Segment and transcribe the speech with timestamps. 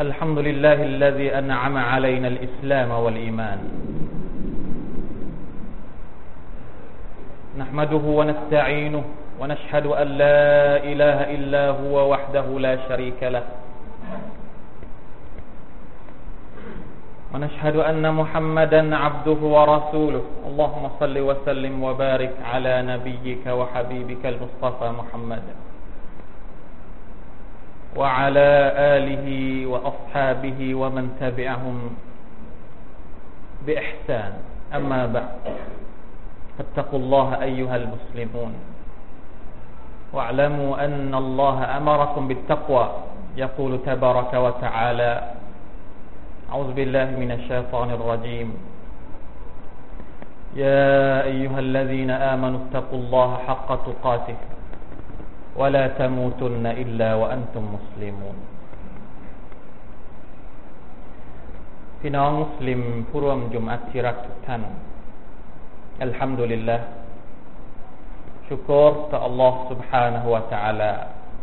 [0.00, 3.58] الحمد لله الذي أنعم علينا الإسلام والإيمان.
[7.58, 9.04] نحمده ونستعينه
[9.40, 13.44] ونشهد أن لا إله إلا هو وحده لا شريك له.
[17.34, 20.24] ونشهد أن محمدا عبده ورسوله.
[20.46, 25.42] اللهم صل وسلم وبارك على نبيك وحبيبك المصطفى محمد.
[27.96, 28.50] وعلى
[28.96, 29.26] آله
[29.66, 31.76] وأصحابه ومن تبعهم
[33.66, 34.32] بإحسان.
[34.74, 35.36] أما بعد
[36.58, 38.52] فاتقوا الله أيها المسلمون.
[40.12, 42.86] واعلموا أن الله أمركم بالتقوى
[43.36, 45.12] يقول تبارك وتعالى
[46.52, 48.48] أعوذ بالله من الشيطان الرجيم.
[50.56, 54.36] يا أيها الذين آمنوا اتقوا الله حق تقاته.
[55.59, 58.37] ولا تموتن إلا وأنتم مسلمون
[62.01, 64.61] พี่น้องมุสลิมผู้ร่วมจุมอัตที่รักทุกท่าน
[66.03, 66.77] อัลฮัมดุลิลละ
[68.47, 70.91] ชุกรต่อ Allah سبحانه และ تعالى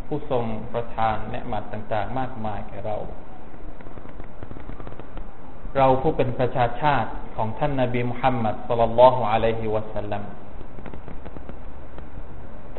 [0.07, 2.97] ผู้ทรงประทานเนืมัดต่าง ๆ มากมายแก่เรา
[5.77, 10.23] เราผู้เป็นประชาชาติของท่านนาบีมุฮัมมัดสุลลัลลอฮุอะลัยฮิวะสัลลัม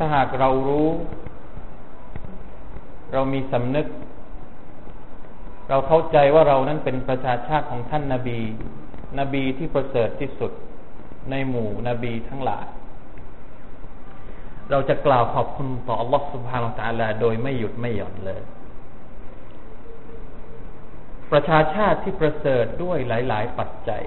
[0.00, 0.88] ้าหากเรารู้
[3.12, 3.86] เรามีสำนึก
[5.68, 8.40] เราเข้าใจว่าเรานั้นเป็นประชาชาติของท่านนาบี
[9.18, 10.52] นบีที่ประเสริฐที่สุด
[11.30, 12.66] ในหมู่นบีทั้งหลาย
[14.70, 18.40] เราจะกล่าวขอบคุณต่อ Allah سبحانه และ تعالى โดยไม่หยุดไม่หย่อนเลย
[21.32, 24.02] ประชาชาติที่ประเสริฐด้วยหลาย ๆ ปัจจัย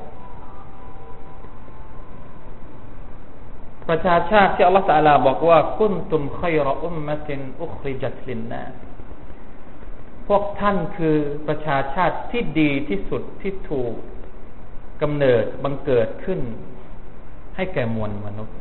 [3.88, 8.62] ประชาชาติที่อัลลอฮฺ تعالىบอกว่าكنتم خير أمة أخرجت للناس
[10.28, 11.16] พวกท่านคือ
[11.48, 13.94] ประชาชาติที่ดีที่สุดที่ถูก
[15.02, 16.40] กำเนิดบังเกิดขึ้น
[17.56, 18.56] ให้แก่มวลมนุษย์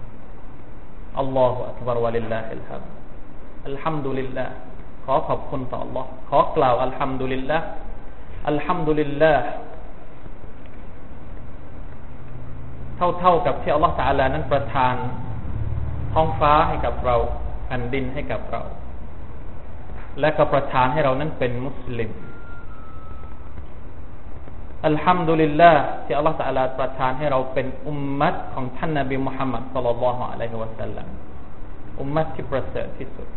[1.20, 2.84] الله أكبر ولله الحمد
[3.68, 4.46] الحمد لله
[5.04, 9.44] ขอขอบคุณต่อ อัลลอฮฺ ขอกล่าวالحمد لله الحمد لله
[12.93, 14.96] เท่าเท่ากับที่อัลลอฮฺตาลานั้นประทาน
[16.14, 17.16] ท้องฟ้าให้กับเรา
[17.66, 18.62] แผ่นดินให้กับเรา
[20.20, 22.12] และก็ประทานให้เรานั้นเป็นมุสลิม
[24.86, 31.08] อัลฮัมดุลิลลาห์ที่อัลลอฮฺตาลาประทานให้เราเป็นอุมมัตของท่านนบีมุฮัมมัดสัลลัลลอฮุอะลัยฮิวะสัลลัม
[32.00, 33.28] อุมมัตที่ประเสริฐที่สุด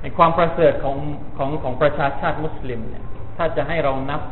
[0.00, 0.96] ในความประเสริฐของ
[1.38, 3.04] ของของประชาชาติมุสลิมเนี่ย
[3.36, 4.22] ถ้าจะให้เรานับ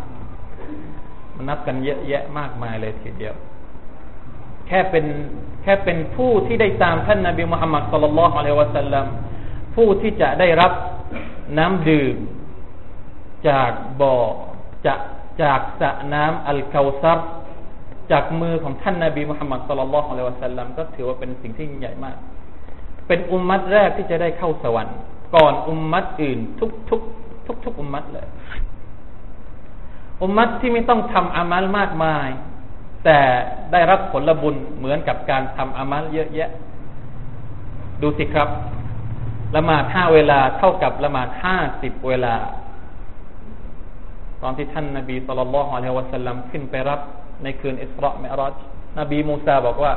[1.37, 3.35] มันนับกันเยอะแยะมากมายเลยทีเดียว
[4.67, 5.07] แค่เป็น
[5.63, 9.07] แค่เป็นผู้ที่ได้ตามท่านนาบีมุฮัมมัดสุลลัลอฮุอะลัยวะสัลลัม
[9.75, 10.73] ผู้ที่จะได้รับ
[11.59, 12.17] น้ำดื่ม
[13.49, 14.17] จากบ่อ
[14.87, 15.01] จาก
[15.43, 17.19] จากสระน้ำอัลกาวซัร
[18.11, 22.17] จากมือของท่านนาบีมุฮัมมัดสุลลัลอฮุอะลัยวะสัลลัมก็ถือว่าเป็นสิ่งที่ยิ่งใหญ่มาก
[23.09, 24.97] เป็นอุมมัตแรกที่จะได้เข้าสวรรค์
[25.35, 27.01] ก่อนอุมมัตอื่นทุกทุก
[27.47, 28.27] ทุกทุกอุมมัตเลย
[30.23, 32.29] อุมมัตที่ไม่ต้องทำอามัลมากมาย
[33.05, 33.19] แต่
[33.73, 36.51] ได้รับผลบุญเหมือนกับการทำอามัลเยอะแยะ
[38.03, 38.49] ดูสิครับ
[39.57, 42.35] ละหมาดห้าเวลาเท่ากับละหมาดห้าสิบเวลา
[44.43, 47.01] ตอนที่ท่านนาบีสุลต่านละฮ์อะลัยฮิวะสัลลัมขึ้นไปรับ
[47.43, 48.55] ในคืนอิสราเมรอจ
[48.99, 49.93] นบีมูซาบอกว่า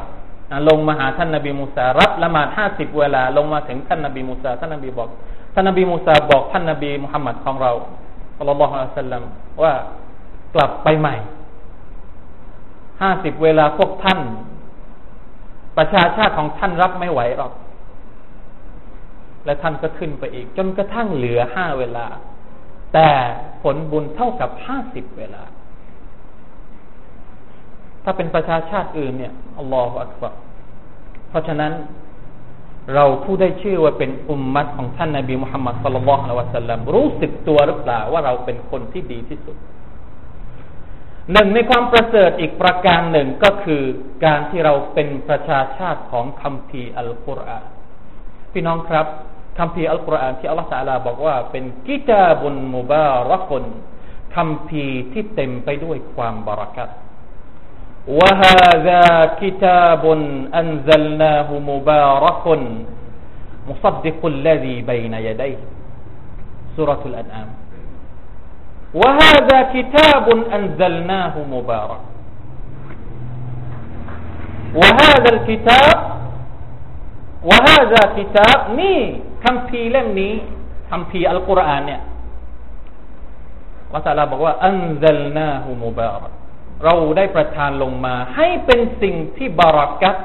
[0.70, 5.10] ลงมาหาท่านนาบีมูซารับละหมาดห้าสิบเวลา ลงมาถึงท่านนาบีมูซาท่านนาบีบอก
[5.54, 7.72] ท่านนาบีมูซาบอกท่านนาบีมุฮัมมัดของเรา
[8.38, 9.24] สุลต่านละฮ์อะลัยฮิวะสัลลัม
[9.62, 9.74] ว่า
[10.56, 11.16] กลับไปใหม่
[13.02, 14.20] ห้าสิบเวลาพวกท่าน
[15.78, 17.54] ประชาชาติของท่านรับไม่ไหวหรอก
[19.46, 22.06] และท่านก็ขึ้นไปอีก จนกระทั่งเหลือห้าเวลา
[22.94, 23.10] แต่
[23.62, 25.44] ผลบุญเท่ากับห้าสิบเวลา
[28.04, 30.34] ถ้าเป็นประชาชาติอื่นเนี่ยอัลลอฮฺอักบาร
[31.30, 31.74] เพราะฉะนั้น
[32.94, 39.56] เราผู้ได้ชื่อว่าเป็นอุมมัตของท่านนาบีมุฮัมมัดสุลลัลลอฮุอะลัยฮิวะสัลลัมรู้สึกตัวหรือเปล่าว่าเราเป็นคนที่ดีที่สุด
[41.32, 43.84] หนึ่งในความประเสริฐอีกประการหนึ่งก็คือ
[44.26, 47.66] การที่เราเป็นประชาชาติของคำพีอัลกุรอาน
[48.54, 49.08] พี่น้องครับ
[49.58, 53.64] คำพีอัลกุรอานที่อัลลอฮฺสัลาบอกว่าเป็นกิจาบุนมุบารักุน
[54.36, 54.84] คำพี
[55.14, 56.90] ที่เต็มไปด้วยความบารักัต
[58.20, 59.06] วะฮาซา
[59.42, 60.20] กิจาบุน
[60.58, 62.62] อันซัลนาหุมุบารักุน
[63.70, 65.54] มุซัดดิกุลลดีบนยดัย
[66.76, 67.50] สุรทูลอันอาม
[79.44, 80.34] คำพีเล่มนี้
[80.90, 82.02] คำพีอัลกุรอานเนี่ย
[83.94, 86.32] วะตาลาบอกว่าอันซัลนาฮูมุบารัก
[86.84, 90.16] เราได้ประทานลงมา ให้เป็นสิ่งที่บารักัต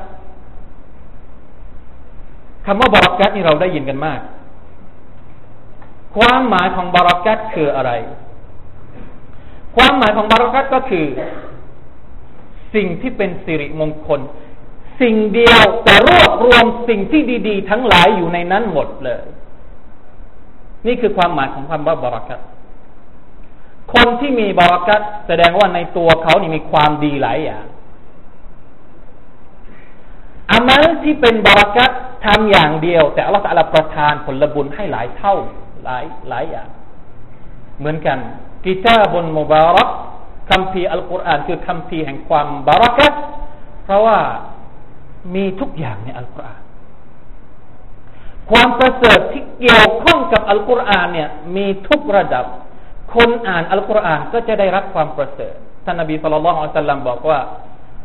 [2.67, 4.21] คำว่าบารักัตนี่เราได้ยินกันมาก
[6.17, 7.93] ความหมายของบารักัตคืออะไร
[9.79, 11.07] ความหมายของบารักัตก็คือ
[12.75, 14.21] สิ่งที่เป็นสิริมงคล
[15.01, 19.25] สิ่งเดียวแต่รวบรวมสิ่งที่ดี ๆ ทั้งหลายอยู่ในนั้นหมดเลย
[20.87, 22.41] นี่คือความหมายของคำว่าบารักัต
[23.95, 27.65] คนที่มีบารักัตแสดงว่าในตัวเขานี่มีความดีหลายอย่าง
[30.51, 31.91] อามัลที่เป็นบารักัต
[32.25, 35.35] ทำอย่างเดียว แต่อัลลอฮฺประทานผลบุญให้หลายเท่า
[35.85, 36.69] หลายหลายอย่าง
[37.79, 38.19] เหมือนกัน
[38.65, 39.89] กิตาบุนมุบารัก
[40.51, 43.09] คำพีอัลกุรอานคือคำพีแห่งความบารักะ
[43.85, 44.19] เพราะว่า
[45.35, 46.63] มีทุกอย่างในอัลกุรอาน
[48.51, 52.45] ความประเสริฐที่เกี่ยวข้องกับอัลกุรอานเนี่ยมีทุกระดับ
[53.15, 57.41] คนอ่านอัลกุรอานก็จะได้รับความประเสริฐท่านนบีสุลต่านอัลสลัมบอกว่า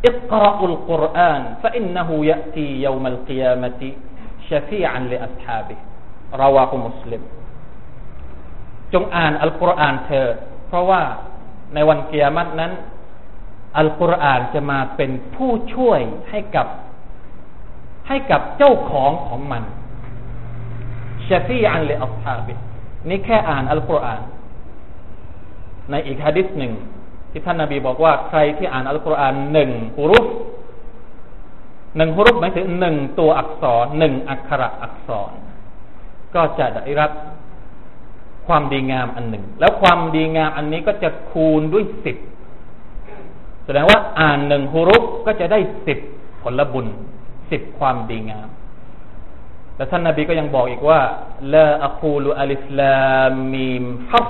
[0.07, 3.89] อิกราอัลกุรอานฟะอินนหูยะตียามัลกิยามะติ
[4.49, 5.75] ชฟีอันลิอัศฮาบิ
[8.93, 10.27] จงอ่านอัลกุรอานเธอ
[10.67, 11.01] เพราะว่า
[11.73, 12.71] ในวันเกียรตินั้น
[13.77, 15.99] อัลกุรอานจะมาเป็นผู้ช่วย
[16.29, 16.67] ให้กับ
[18.07, 19.63] ให้กับเจ้าของของมัน
[21.27, 22.53] ชฟีอันเลอัลฮาบิ
[23.09, 24.21] นี่แค่อ่านอัลกุรอาน
[25.91, 26.73] ในอีกฮะดิษหนึ่ง
[27.31, 30.25] ที่ท่านนาบีบอกว่าใครที่อ่านอัลกุรอานหนึ่งฮุรุฟ
[31.97, 35.31] หนึ่งฮุรุฟหมายถึงหนึ่งตัวอักษรหนึ่งอักขระอักษร
[36.35, 37.11] ก็จะได้รับ
[38.47, 42.17] ความดีงามอันหนึ่ง แล้วความดีงามอันนี้ก็จะคูณด้วยสิบ
[43.65, 45.99] แสดงว่าอ่านหนึ่ง حروف ก็จะได้สิบ
[46.41, 46.87] ผลบุญ
[47.51, 48.47] สิบความดีงาม
[49.75, 50.99] แต่ท่านนาบีก็ยังบอกอีกว่า
[51.53, 54.27] لا أقول ألف لام ميم حرف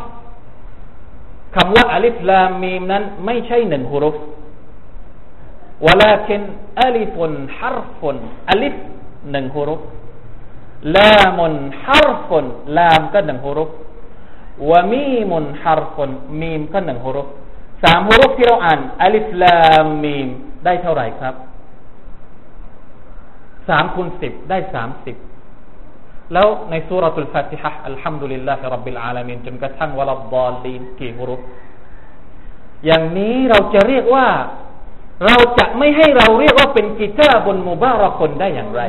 [1.56, 4.16] คำว่า ألف لام ميم นั้นไม่ใช่หนึ่ง حروف
[5.88, 6.42] ولكن
[6.82, 8.18] ألف حرف
[8.52, 8.76] ألف
[9.32, 9.82] หนึ่ง حروف
[10.96, 13.70] لام حرف لام ก็หนึ่ง حروف
[14.70, 16.12] วะมีมุนฮารฟุน
[16.42, 17.28] มีมก็หนึ่งฮุรุฟ
[17.84, 20.28] สามฮุรุฟที่เราอ่านอัลิฟลามมีม
[20.66, 21.36] ได้เท่าไหร่ครับ
[23.70, 25.16] สามคูณสิบได้สามสิบ
[26.34, 31.36] แล้วในسورة الفاتحة الحمد لله رب العالمينจนกระทั่งولا الضالين กี่ حروف
[32.86, 34.28] อย่างนี้เราจะเรียกว่า
[35.26, 38.82] เราจะไม่ให้เราเรียกว่าเป็นกิตาบนมุบารัคนได้อย่างไร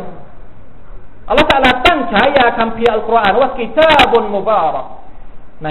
[1.29, 4.87] อัลลอฮฺตะลาตั้งฉายาคำพีอัลกุรอานว่ากิตาบนมุบารัก
[5.65, 5.69] ใน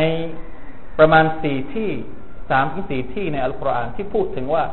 [1.00, 1.90] ประมาณสี่ที่
[2.50, 4.64] สามที่สี่ที่ในอัลกุรอานที่พูดถึงว่า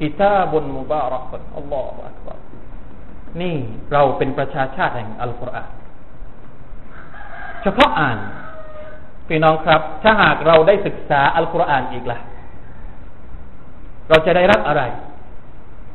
[0.00, 2.38] กิตาบนมุบารักอัลลอฮฺอักบาร
[3.40, 3.56] นี่
[3.92, 5.70] เราเป็นประชาชาติแห่งอัลกุรอาน
[7.62, 8.18] เฉพาะอ่าน
[9.28, 12.18] พี่น้องครับ ถ้าหากเราได้ศึกษาอัลกุรอานอีกละ่ะ
[14.08, 14.82] เราจะได้รับอะไร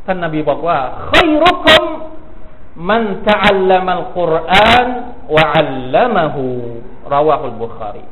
[0.06, 0.78] ท่านนาบีบอกว่า
[1.12, 1.84] ขยรุคม
[2.90, 4.88] มันตะอัลลมัลกุรอาน
[5.36, 6.46] วะอัลลมะฮู
[7.14, 8.04] ราวะฮุลบุคารี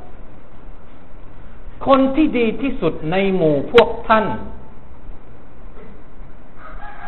[1.86, 4.26] คนที่ดีที่สุดในหมู่พวกท่าน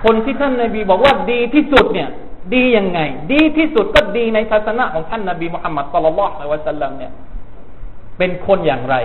[0.03, 2.09] คนที่ท่านนาบีบอกว่าดีที่สุดเนี่ย
[2.53, 2.99] ดียังไง
[3.33, 7.11] ดีที่สุดก็ดีในศาสนาของท่านนาบีมุฮัมมัดสุลลัลละวะสัลลัมเนี่ย
[8.17, 8.95] เป็นคนอย่างไร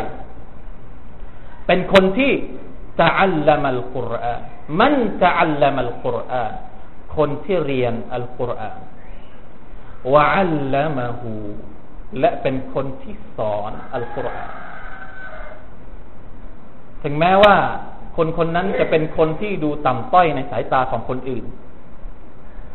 [1.67, 2.33] เป็นคนที่
[3.01, 4.41] ตะอัลลัมัลกุรอาน
[4.81, 4.95] มัน
[5.25, 6.53] ตะอัลลัมัลกุรอาน
[7.17, 8.79] คนที่เรียนอัลกุรอาน
[10.13, 11.33] วะอัลลัมะฮู
[12.21, 14.53] และเป็นคนที่สอนอัลกุรอาน
[17.03, 17.57] ถึงแม้ว่า
[18.17, 21.45] คนคนนั้นจะเป็นคนที่ดูต่ำต้อยในสายตาของคนอื่น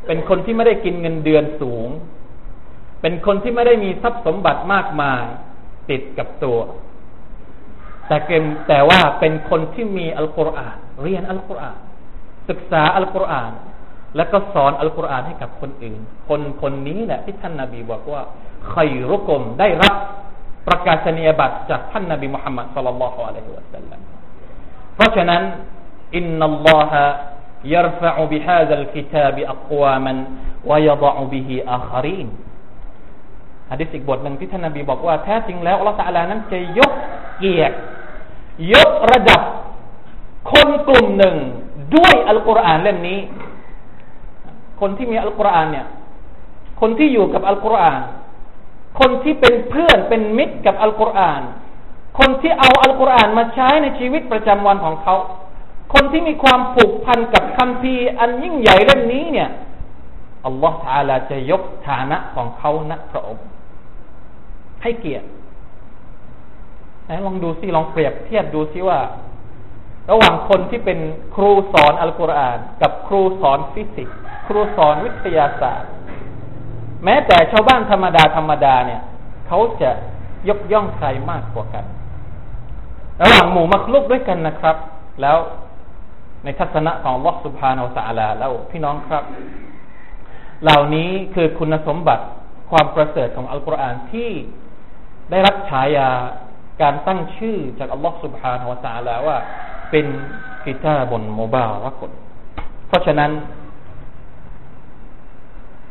[0.08, 1.90] เป็นคนที่ไม่ได้กินเงินเดือนสูง
[3.02, 5.24] เป็นคนที่ไม่ได้มีทรัพย์สมบัติมากมาย
[5.90, 6.60] ติดกับตัว
[8.08, 11.80] แต่เกมแต่ว่าเป็นคนที่มีอัลกุรอานเรียนอัลกุรอาน
[12.50, 13.52] ศึกษาอัลกุรอาน
[14.16, 18.22] แล้วก็สอนอัลกุรอานให้กับคนอื่น คนคนนี้แหละที่ท่านนาบีบอกว่า
[18.70, 19.96] ใครรุกมได้รับ
[20.68, 24.13] ประกาศนียบัตรจากท่านนาบีมุฮัมมัดสุลลัลลอฮุอะลัยฮิวะสัลลัม
[24.95, 25.43] เพราะฉะนั้น
[26.17, 27.05] อินนัลลอฮะ
[27.75, 30.15] يرفع بهذا الكتاب أقواما
[30.71, 32.29] ويضع به آخرين
[33.71, 36.93] ฮะดิษอีกบทหนึ่งที่ท่านนบีบอกว่าแท้จริงแล้วอัลลอฮฺตะลานั้นจะยก
[37.39, 37.77] เกียรติ
[38.75, 39.43] ยกระดับ
[40.53, 41.37] คนกลุ่มหนึ่ง
[41.97, 43.19] ด้วยอัลกุรอานเล่มนี้
[44.81, 45.87] คนที่มีอัลกุรอานเนี่ย
[46.81, 48.01] คนที่อยู่กับอัลกุรอาน
[49.01, 51.43] คนที่เป็นเพื่อนเป็นมิตรกับอัลกุรอาน
[52.20, 55.16] คนที่เอาอัลกุรอานมาใช้ในชีวิตประจำวันของเขา
[55.94, 59.50] คนที่มีความผูกพันกับคัมภีอันยิ่งใหญ่เล่มนี้เนี่ย
[60.46, 63.46] อัลลอฮฺ تعالىจะยกฐานะของเขาณพระองค์
[64.82, 65.28] ให้เกียรติ
[67.26, 69.00] ลองดูซิลองเปรียบเทียบดูซิว่า
[70.12, 71.00] ระหว่างคนที่เป็น
[71.36, 74.18] ครูสอนอัลกุรอาน กับครูสอนฟิสิกส์
[74.48, 75.90] ครูสอนวิทยาศาสตร์
[77.04, 79.02] แม้แต่ชาวบ้านธรรมดาธรรมดาเนี่ย
[79.48, 79.92] เขาจะ
[80.50, 81.86] ยกย่องใครมากกว่ากัน
[83.22, 84.76] ระหว่างหมู่มักลุกด้วยกันนะครับ
[85.22, 85.38] แล้ว
[86.44, 89.24] ในทัศนะของลอสุภานาสาลาแล้วพี่น้องครับ
[90.64, 92.24] เหล่านี้คือคุณสมบัติ
[92.72, 94.30] ความประเสริฐของอัลกุรอานที่
[95.32, 96.10] ได้รับฉายา
[96.82, 99.38] การตั้งชื่อจากอัลลอฮฺสุบฮานาวะตาลาว่า
[99.92, 100.06] เป็น
[100.66, 102.12] กิตาบนโมบาละกด
[102.88, 103.32] เพราะฉะนั้น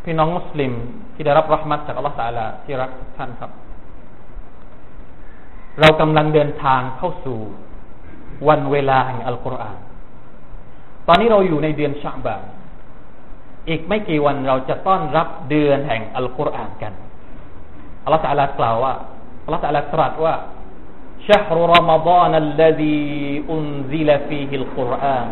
[0.04, 0.72] พี่น้องมุสลิม
[1.14, 3.50] ที่ได้รับรหมัดจากอัลลอฮฺตาลาที่รักท่านครับ
[5.79, 7.39] เรากำลังเดินทางเข้าสู่
[8.47, 9.77] วันเวลาแห่งอัลกุรอาน
[11.07, 12.43] ตอนนี้เราอยู่ในเดือนชาบาน
[13.69, 16.93] อีกไม่กี่วันเราจะต้อนรับเดือนแห่งอัลกุรอานกัน
[18.03, 18.93] อัลลอฮฺตะลากล่าวว่า
[19.43, 20.35] อัลลอฮฺตะลาตรัสว่า
[21.27, 23.03] شهر رمضان الذي
[23.49, 25.27] أنزل فيه القرآن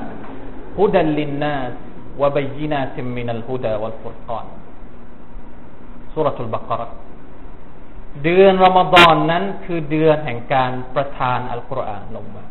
[0.80, 1.74] هدى للناس
[2.20, 4.46] وبينات من الهدى والفرقان
[6.16, 6.88] سورة البقرة
[8.25, 12.45] เดือนรอมฎอนนั้นคือเดือนแห่งการประทานอัลกุรอานลงมา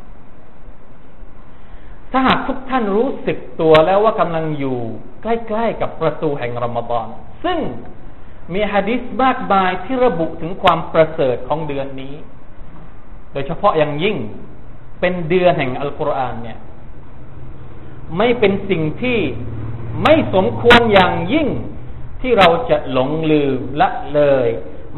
[2.11, 4.79] ถ้าหากทุกท่านรู้สึกตัวแล้วว่ากำลังอยู่
[5.23, 7.07] ใกล้ๆกับประตูแห่งรอมฎอน
[7.43, 7.59] ซึ่ง
[8.53, 12.13] มีฮะดิษมากมายที่ระบุถึงความประเสริฐของเดือนนี้
[13.31, 14.17] โดยเฉพาะอย่างยิ่ง
[14.99, 16.59] เป็นเดือนแห่งอัลกุรอานเนี่ย
[18.17, 19.19] ไม่เป็นสิ่งที่
[20.03, 21.47] ไม่สมควรอย่างยิ่ง
[22.21, 24.47] ที่เราจะหลงลืมละเลย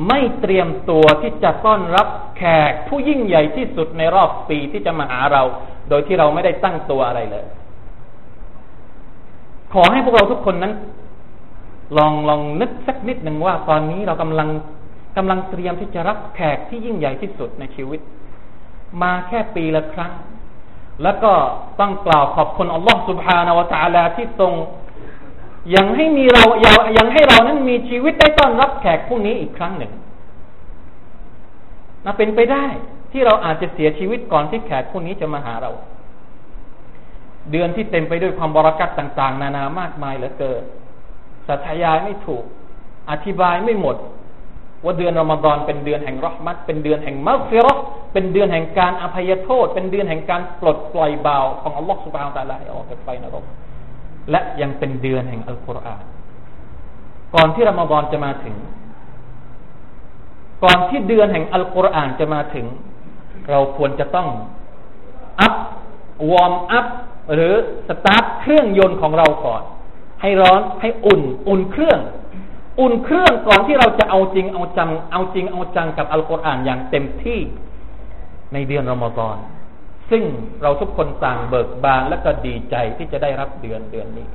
[0.08, 2.08] ไม่เตรียมตัวที่จะต้อนรับ
[2.38, 5.44] แขกผู้ยิ่งใหญ่ที่สุดในรอบปีที่จะมาหาเรา
[5.90, 7.46] โดยที่เราไม่ได้ตั้งตัวอะไรเลย
[9.74, 10.74] ขอให้พวกเราทุกคนนั้น
[11.98, 14.50] ลองลองนึกสักนิดหนึ่งว่า ตอนนี้เรากำลัง
[15.18, 18.02] กำลังเตรียมที่จะรับแขกที่ยิ่งใหญ่ที่สุดในชีวิต
[19.02, 20.14] มาแค่ปีละครั้ง
[21.04, 21.32] แล้วก็
[21.80, 24.54] ต้องกล่าวขอบคุณอัลลอฮฺสุบฮานาวะตะาลาที่ทรง
[25.76, 29.92] ยังให้มีเรายังยังให้เรานั้นมีชีวิตได้ต้อนรับแขกผู้นี้อีกครั้งหนึ่ง
[32.04, 32.66] น่าเป็นไปได้
[33.12, 35.72] ที่เราอาจจะเสียชีวิตก่อนที่แขกผู้นี้จะมาหาเรา
[37.52, 40.64] เดือนที่เต็มไปด้วยความบรากัดต่าง ๆ นานามากมายเหลือเกิน
[41.48, 42.44] สัตยายไม่ถูก
[43.12, 43.96] อธิบายไม่หมด
[44.84, 47.68] ว่าเดือนรอมฎอนเป็นเดือนแห่งรหมัดเป็นเดือนแห่งมัฟฟิร
[48.14, 53.44] เป็นเดือนแห่งการอภัยโทษ เป็นเดือนแห่งการปลดปล่อยบ่าวของอัลลอฮฺ سبحانه وتعالىให้ออกจากไฟนรก
[54.32, 56.04] และยังเป็นเดือนแห่งอัลกุรอาน
[57.36, 58.56] ก่อนที่รอมฎอนจะมาถึง
[60.64, 62.66] ก่อนที่เดือนแห่งอัลกุรอานจะมาถึง
[63.50, 64.28] เราควรจะต้อง
[65.40, 65.56] up
[66.32, 66.86] warm up
[67.34, 67.54] หรือ
[67.88, 69.62] สตาร์ทเครื่องยนต์ของเราก่อน
[70.22, 72.00] ให้ร้อนให้อุ่น อุ่นเครื่อง
[72.80, 77.40] อุ่นเครื่องก่อนที่เราจะเอาจริงเอาจังเอาจริงเอาจังกับอัลกุรอานอย่างเต็มที่
[78.54, 79.38] ในเดือนรอมฎอน
[80.11, 80.23] ซึ่ง
[80.63, 84.29] เราทุกคนต่างเบิกบานและก็ดีใจที่จะได้รับเดือนเดือนนี้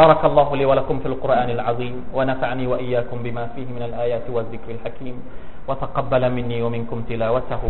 [0.00, 5.16] بارك الله لي ولكم في القرآن العظيم ونفعني وإياكم بما فيه من الآيات والذكر الحكيم
[5.68, 7.62] وتقبل مني ومنكم تلاوته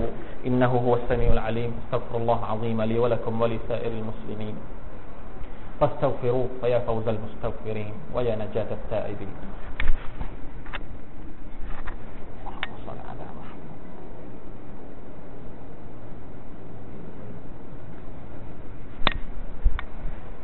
[0.47, 4.57] إنه هو السميع العليم استغفر الله العظيم لي ولكم ولسائر المسلمين
[5.81, 9.33] فاستغفروه فيا فوز المستغفرين ويا نجاة التائبين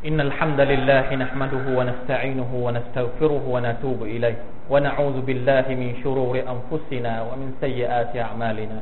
[0.06, 4.38] إن الحمد لله نحمده ونستعينه ونستغفره ونتوب إليه
[4.70, 8.78] ونعوذ بالله من شرور أنفسنا ومن سيئات أعمالنا.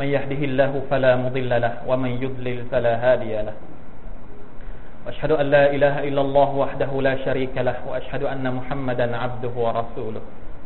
[0.00, 3.56] من يهده الله فلا مضل له ومن يضلل فلا هادي له.
[5.06, 10.20] وأشهد أن لا إله إلا الله وحده لا شريك له وأشهد أن محمدا عبده ورسوله.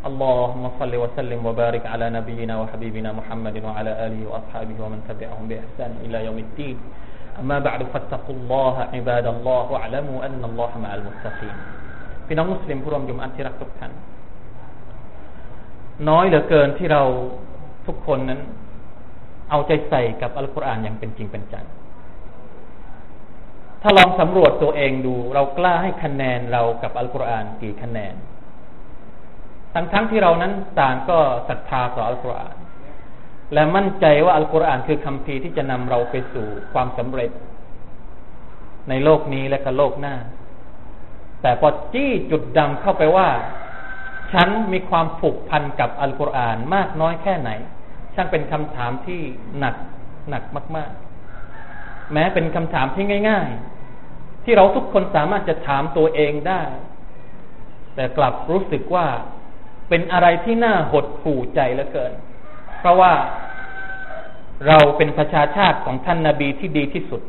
[0.07, 6.19] اللهم صل وسلم وبارك على نبينا وحبيبنا محمد وعلى آله وأصحابه ومن تبعهم بإحسان إلى
[6.27, 6.77] يوم الدين.
[7.40, 11.58] أما بعد فاتقوا الله عباد الله واعلموا أن الله مع المتقين
[12.28, 13.92] พี่น้องมุสลิมผู้ร่วมยุมอันที่รักทุกท่าน
[16.10, 17.04] น้อยเหลือเกินที่เรา
[17.88, 18.42] ทุกคนนั้น
[19.50, 21.66] เอาใจใส่กับอัลกุรอานอย่างเป็นจริงเป็นจัง
[23.82, 28.14] ถ้าลองสำรวจตัวเองดู เรากล้าให้คะแนนเรากับอัลกุรอานกี่คะแนน
[29.74, 31.18] ทั้งทั้งที่เรานั้นต่างก็
[31.50, 32.56] ศรัทธาต่ออัลกุรอาน
[33.55, 37.31] และมั่นใจว่าอัลกุรอานคือคำพีที่จะนำเราไปสู่ความสำเร็จ
[38.89, 40.17] ในโลกนี้และก็โลกหน้า
[41.43, 43.29] แต่พอจี้จุดดำเข้าไปว่า
[44.33, 47.51] ฉันมีความผูกพันกับอัลกุรอานมากน้อยแค่ไหน
[48.15, 49.21] ช่างเป็นคำถามที่
[49.59, 49.75] หนัก
[50.31, 50.45] หนัก
[50.77, 50.93] มาก
[51.53, 53.49] ๆ แม้เป็นคำถามที่ง่าย
[54.01, 56.63] ๆ ที่เราทุกคนสามารถจะถามตัวเองได้
[57.95, 59.07] แต่กลับรู้สึกว่า
[59.89, 62.13] เป็นอะไรที่น่าหดหู่ใจเหลือเกิน
[62.80, 63.14] เพราะว่า
[64.68, 67.22] เราเป็นประชาชาติของท่านนาบีที่ดีที่สุด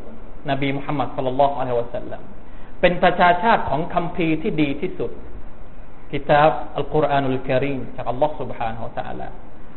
[0.49, 2.21] นบีมุฮัมมัดสุลลัลอะลัยฮิวะสัลลัม
[2.81, 5.11] เป็นประชาชาติของคัมภีร์ที่ดีที่สุด
[6.11, 9.27] กิตาบอัลกุรอานุลกิริมจากอัลลอฮ์ سبحانه และ تعالى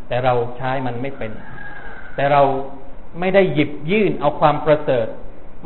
[0.09, 1.33] แต่เราใช้มันไม่เป็น
[2.15, 2.43] แต่เรา
[3.21, 5.07] ไม่ได้หยิบยื่นเอาความประเสริฐ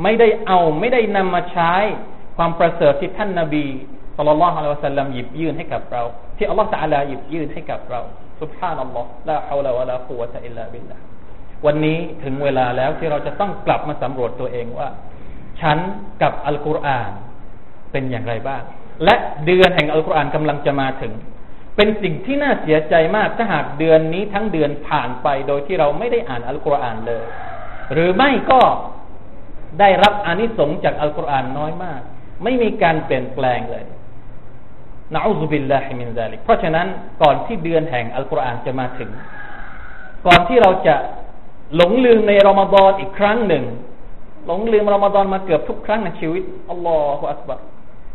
[0.03, 1.73] ไม่ได้เอาไม่ได้นำมาใช้
[2.37, 3.65] ความประเสริฐที่ท่านนาบี
[4.17, 6.03] สุลต่านละฮ์อัลลอฮฺสัลลัมหยิบยื่นให้กับเรา
[6.37, 8.00] ที่อัลลอฮฺตะอาลาหยิบยื่นให้กับเรา
[8.42, 10.98] สุบฮานัลลอฮ์ละฮาวลาวะลากุวะตะอิลลาบิลลา
[11.65, 14.89] วันนี้ถึงเวลาแล้วที่เราจะต้องกลับมาสำรวจตัวเองว่า
[15.62, 15.77] ฉัน
[16.22, 17.12] กับอัลกุรอาน
[17.92, 18.63] เป็นอย่างไรบ้าง
[19.04, 19.15] และ
[19.46, 21.13] เดือนแห่งอัลกุรอานกำลังจะมาถึง
[21.75, 27.25] เป็นสิ่งที่น่าเสียใจมากถ้าหากเดือนนี้ทั้งเดือนผ่านไปโดยที่เราไม่ได้อ่านอัลกุรอานเลย
[27.94, 28.62] หรือไม่ก็
[29.80, 32.01] ได้รับอานิสงส์จากอัลกุรอานน้อยมาก
[32.44, 33.86] ไม่มีการเปลี่ยนแปลงเลย
[35.14, 36.88] نعوذ بالله من ذلكเพราะฉะนั้น
[37.22, 39.10] ก่อนที่เดือนแห่งอัลกุรอานจะมาถึง
[40.28, 40.96] ก่อนที่เราจะ
[41.76, 43.64] หลงลืมในรอมฎอนอีกครั้งหนึ่ง
[44.46, 47.60] หลงลืมรอมฎอนมาเกือบทุกครั้งในชีวิตالله أكبر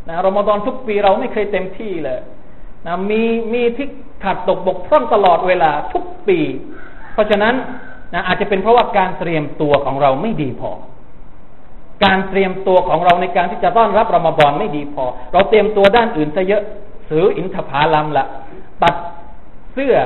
[0.09, 2.21] นะรอมฎอนทุกปีเราไม่เคยเต็มที่เลย
[2.87, 3.23] นะมี
[3.55, 3.89] มีที่
[4.25, 6.39] ขาดตกบกพร่องตลอดเวลาทุกปี
[7.13, 7.55] เพราะฉะนั้น
[8.15, 10.73] นะอาจจะเป็นเพราะว่าการเตรียมตัวของเราไม่ดีพอ
[12.05, 16.63] การเตรียมตัวของเราในการที่จะต้อนรับรอมฎอนไม่ดีพอ เราเตรียมตัวด้านอื่นซะเยอะ
[17.11, 18.27] ซื้ออินทผลัมละ
[18.83, 18.95] ตัด
[19.73, 19.97] เสื้อ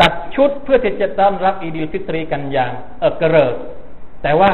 [0.00, 3.54] ตัดชุดเพื่อที่จะต้อนรับعيد الفطرกันอย่างเอิกเกริก
[4.22, 4.52] แต่ว่า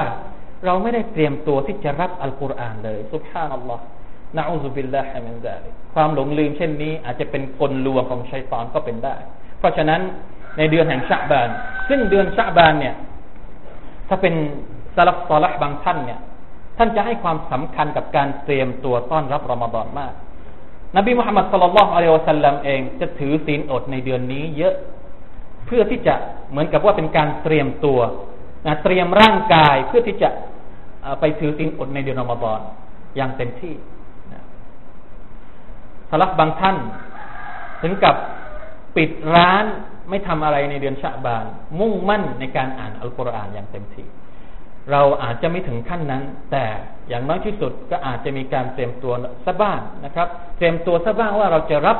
[0.65, 9.17] เราไม่ได้เตรียมตัวที่จะรับอัลกุรอานเลยسبحان الله نعوذ بالله من ذلكความหลงลืมเช่นนี้อาจจะเป็นกลลวงของشيطانก็เป็นได้
[9.59, 10.01] เพราะฉะนั้น
[10.59, 11.49] ในเดือนแห่งชะบาน
[11.89, 12.95] ซึ่งเดือนชะบานเนี่ย
[14.09, 14.35] ถ้าเป็น
[14.97, 16.21] สลับซอลับางท่านเนี่ย
[16.83, 20.13] ท่านจะให้ความสำคัญกับการเตรียมตัวต้อนรับรอมฎอนมาก
[20.97, 24.75] นบีมุฮัมมัดสุลลัลลอฮุอะลัยฮิวะสัลลัมเองจะถือศีลอดในเดือนนี้เยอะ
[25.67, 26.15] เพื่อที่จะ
[26.51, 28.01] เหมือนกับว่าเป็นการเตรียมตัว
[28.67, 30.29] นะเตรียมร่างกายเพื่อที่จะ
[31.21, 32.61] ไปถือศีลอดในเดือนรอมฎอน
[33.17, 33.75] อย่างเต็มที่
[36.11, 36.77] สลับบางท่าน
[37.83, 38.15] ถึงกับ
[38.97, 39.65] ปิดร้าน
[40.09, 41.45] ไม่ทำอะไรในเดือนชะบาน
[41.79, 44.09] มุ่งมั่นในการอ่านอัลกุรอานอย่างเต็มที่
[44.93, 46.23] เราอาจจะไม่ถึงขั้นนั้น
[46.53, 46.65] แต่
[47.09, 49.13] อย่างน้อยที่สุดก็อาจจะมีการเตรียมตัว
[49.47, 51.99] ซะบ้างนะครับ เตรียมตัวซะบ้างว่าเราจะรับ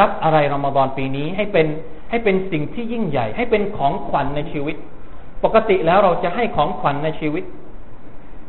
[0.00, 1.66] รับอะไรรอมฎอนปีนี้ให้เป็น
[2.10, 4.76] ให้เป็นสิ่งที่ยิ่งใหญ่ ให้เป็นของขวัญในชีวิต
[5.44, 7.44] ปกติแล้วเราจะให้ของขวัญในชีวิต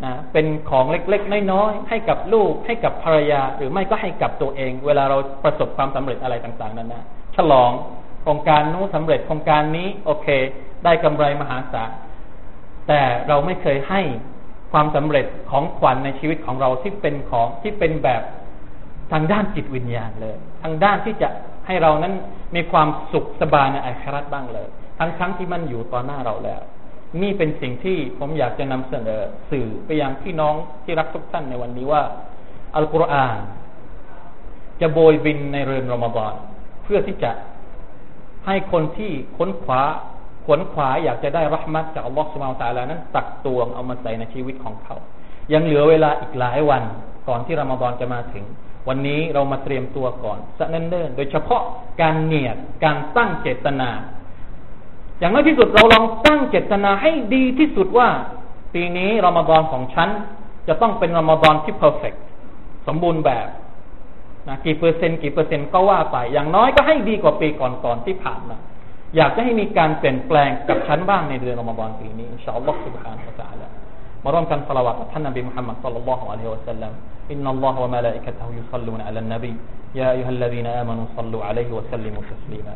[0.03, 7.03] นะเป็นของเล็กๆน้อยๆให้กับลูกให้กับภรรยา หรือไม่ก็ให้กับตัวเอง เวลาเราประสบความสำเร็จอะไรต่างๆนั้นนะ
[7.35, 7.71] ฉลอง
[8.21, 10.27] โครงการนู้นสำเร็จโครงการนี้โอเค
[10.83, 11.91] ได้กำไรมหาศาล
[12.87, 14.01] แต่เราไม่เคยให้
[14.71, 18.21] ความสำเร็จของขวัญในชีวิตของเราที่เป็นของที่เป็นแบบ
[19.11, 21.29] ทางด้านจิตวิญญาณเลย ทางด้านที่จะ
[21.67, 22.13] ให้เรานั้น
[22.55, 24.67] มีความสุขสบายในอัคราบ้างเลย
[24.99, 26.61] ทั้งทั้งที่มันอยู่ต่อหน้าเราแล้ว
[27.21, 32.03] นี่เป็นสิ่งที่ผมอยากจะนำเสนอสื่อไปยังพี่น้องที่รักทุกท่านในวันนี้ว่า
[32.75, 33.39] อัลกุรอาน
[34.81, 36.33] จะโบยบินในเรือนรอมฎอน
[36.83, 37.31] เพื่อที่จะ
[38.45, 39.81] ให้คนที่ค้นคว้า
[40.45, 44.95] ขวนขวายอยากจะได้รัมัดจากอัลลอฮฺสุบานตาลานั้น ตักตวงเอามาใส่ในชีวิตของเขา
[45.53, 46.83] ยังเหลือเวลาอีกหลายวัน
[47.27, 48.45] ก่อนที่รอมฎอนจะมาถึง
[48.87, 51.61] วันนี้เรามาเตรียมตัวก่อนสักเนิ่นๆโดยเฉพาะ
[52.01, 53.89] การเนียดการตั้งเจตนา
[55.19, 58.09] อย่างน้อยที่สุดเราลองตั้งเจตนาให้ดีที่สุดว่า
[58.73, 60.09] ปีนี้รอมฎอนของฉัน
[60.67, 62.13] จะต้องเป็นรอมฎอนที่ perfect
[62.87, 63.47] สมบูรณ์แบบ
[64.47, 68.57] นะกี่เปอร์เซ็นต์กี่เปอร์เซ็นต์ก็ว่าไป อย่างน้อยก็ให้ดีกว่าปีก่อนๆที่ผ่านมา
[69.16, 73.66] อยากจะให้มีการเปลี่ยนแปลงกับฉันบ้างในเดือนรอมฎอนปีนี้อินชาอัลลอฮฺ سبحانه และ تعالى
[74.24, 76.92] มาร่วมกันสละวัตท่านนบีมุฮัมมัด صلى الله عليه وسلم
[77.32, 79.54] إن الله وملائكته يصلون على النبي
[80.00, 82.74] يا أيها الذين آمنوا صلوا عليه وسلموا تسليما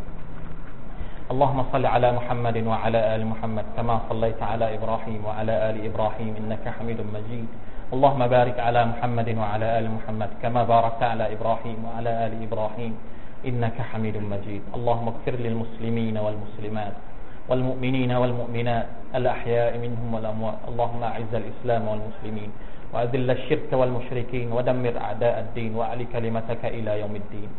[1.32, 6.64] اللهم صل على محمد وعلى آل محمد كما صليت على إبراهيم وعلى آل إبراهيم إنك
[6.76, 7.48] حميد مجيد
[7.94, 12.92] اللهم بارك على محمد وعلى آل محمد كما باركت على إبراهيم وعلى آل إبراهيم
[13.45, 14.61] إنك حميد مجيد.
[14.75, 16.95] اللهم اغفر للمسلمين والمسلمات
[17.49, 20.59] والمؤمنين والمؤمنات الأحياء منهم والأموات.
[20.67, 22.49] اللهم أعز الإسلام والمسلمين
[22.93, 27.49] وأذل الشرك والمشركين ودمر أعداء الدين وأعل كلمتك إلى يوم الدين.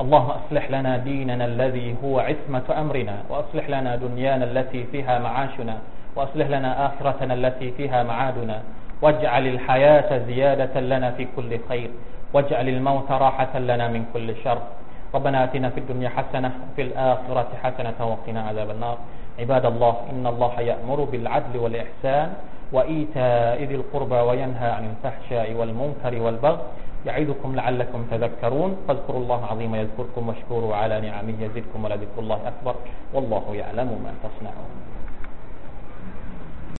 [0.00, 5.78] اللهم أصلح لنا ديننا الذي هو عصمة أمرنا وأصلح لنا دنيانا التي فيها معاشنا
[6.16, 8.62] وأصلح لنا آخرتنا التي فيها معادنا
[9.02, 11.90] واجعل الحياة زيادة لنا في كل خير
[12.32, 14.58] واجعل الموت راحة لنا من كل شر.
[15.14, 18.98] ربنا آتنا في الدنيا حسنة وفي الآخرة حسنة وقنا عذاب النار.
[19.38, 22.28] عباد الله إن الله يأمر بالعدل والإحسان
[22.72, 26.58] وإيتاء ذي القربى وينهى عن الفحشاء والمنكر والبغي.
[27.06, 28.70] يعظكم لعلكم تذكرون.
[28.88, 32.74] فاذكروا الله العظيم يذكركم واشكروا على نعمه يزدكم ولذكر الله أكبر.
[33.14, 34.72] والله يعلم ما تصنعون.